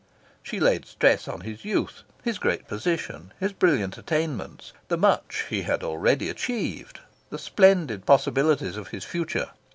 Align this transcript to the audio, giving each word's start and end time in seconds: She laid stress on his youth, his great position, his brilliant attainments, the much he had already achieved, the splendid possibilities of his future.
She 0.41 0.59
laid 0.59 0.87
stress 0.87 1.27
on 1.27 1.41
his 1.41 1.63
youth, 1.63 2.01
his 2.23 2.39
great 2.39 2.67
position, 2.67 3.33
his 3.39 3.53
brilliant 3.53 3.99
attainments, 3.99 4.73
the 4.87 4.97
much 4.97 5.45
he 5.51 5.61
had 5.61 5.83
already 5.83 6.27
achieved, 6.27 7.01
the 7.29 7.37
splendid 7.37 8.07
possibilities 8.07 8.77
of 8.77 8.87
his 8.87 9.03
future. 9.03 9.51